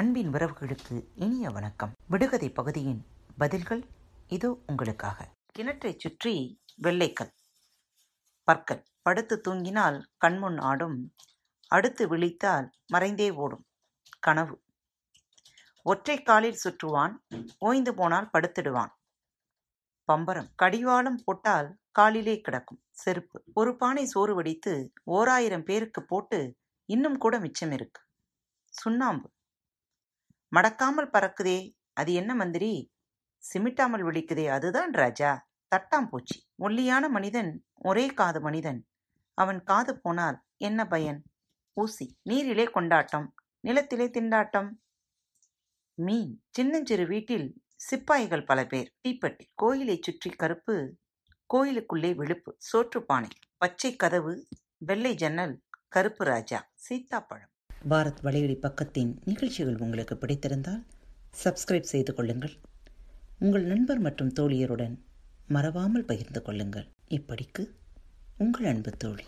அன்பின் 0.00 0.28
உறவுகளுக்கு 0.32 1.06
இனிய 1.14 1.50
வணக்கம். 1.50 1.92
விடுகதை 2.08 2.50
பகுதியின் 2.50 3.06
பதில்கள் 3.38 3.84
இதோ 4.28 4.58
உங்களுக்காக. 4.66 5.28
கிணற்றைச் 5.58 5.98
சுற்றி 5.98 6.60
வெள்ளைக்கல். 6.82 7.30
பற்கள். 8.44 8.86
படுத்து 9.02 9.40
தூங்கினால் 9.48 10.02
கண்முன் 10.16 10.58
ஆடும். 10.58 11.14
அடுத்து 11.68 12.16
விழித்தால் 12.16 12.70
மறைந்தே 12.92 13.32
ஓடும். 13.32 13.66
கனவு. 14.18 14.62
ஒற்றை 15.82 16.22
காலில் 16.22 16.60
சுற்றுவான். 16.64 17.12
ஓய்ந்து 17.58 17.94
போனால் 17.94 18.30
படுத்திடுவான். 18.32 18.92
பம்பரம். 20.12 20.48
கடிவாளம் 20.56 21.20
போட்டால் 21.24 21.78
காலிலே 21.90 22.40
கிடக்கும். 22.40 22.82
செருப்பு. 22.90 23.44
ஒரு 23.54 23.76
பானை 23.76 24.04
சோறு 24.04 24.34
வடித்து 24.34 24.92
ஓராயிரம் 25.04 25.64
பேருக்கு 25.64 26.04
போட்டு 26.04 26.56
இன்னும் 26.84 27.18
கூட 27.18 27.38
மிச்சம் 27.38 27.70
இருக்கு. 27.70 28.02
சுண்ணாம்பு. 28.68 29.30
மடக்காமல் 30.56 31.10
பறக்குதே 31.12 31.58
அது 31.92 32.12
என்ன 32.12 32.34
மந்திரி? 32.34 32.92
சிமிட்டாமல் 33.42 34.04
விழிக்குதே 34.04 34.46
அதுதான் 34.48 34.92
ராஜா. 34.92 35.48
தட்டாம்பூச்சி 35.72 36.36
ஒல்லியான 36.56 37.08
மனிதன் 37.08 37.64
ஒரே 37.74 38.06
காது 38.06 38.40
மனிதன். 38.40 38.88
அவன் 39.34 39.62
காது 39.62 40.00
போனால் 40.00 40.38
என்ன 40.56 40.86
பயன்? 40.86 41.22
ஊசி. 41.76 42.18
நீரிலே 42.22 42.64
கொண்டாட்டம். 42.64 43.34
நிலத்திலே 43.60 44.06
திண்டாட்டம். 44.06 44.70
மீன். 45.94 46.42
சின்னஞ்சிறு 46.50 47.06
வீட்டில் 47.06 47.62
சிப்பாய்கள் 47.76 48.44
பல 48.44 48.66
பேர். 48.66 48.94
தீப்பெட்டி. 49.08 49.44
கோயிலைச் 49.54 50.02
சுற்றி 50.02 50.30
கருப்பு. 50.30 50.76
கோயிலுக்குள்ளே 51.46 52.12
வெளுப்பு 52.14 52.52
சோற்றுப்பானை. 52.72 53.30
பச்சை 53.56 53.96
கதவு. 53.96 54.34
வெள்ளை 54.76 55.14
ஜன்னல். 55.14 55.62
கருப்பு 55.88 56.24
ராஜா. 56.24 56.70
சீத்தாப்பழம் 56.88 57.49
பாரத் 57.88 58.16
வலையொலி 58.22 58.56
பக்கத்தின் 58.56 59.16
நிகழ்ச்சிகள் 59.24 59.76
உங்களுக்கு 59.76 60.14
பிடித்திருந்தால் 60.14 60.84
சப்ஸ்கிரைப் 61.44 61.80
செய்து 61.80 62.14
கொள்ளுங்கள். 62.14 62.52
உங்கள் 63.38 63.64
நண்பர் 63.64 63.98
மற்றும் 63.98 64.32
தோழியருடன் 64.40 64.98
மறவாமல் 65.48 66.04
பகிர்ந்து 66.04 66.42
கொள்ளுங்கள். 66.42 66.86
இப்படிக்கு 67.08 67.68
உங்கள் 68.36 68.64
அன்பு 68.64 68.90
தோழி. 68.90 69.24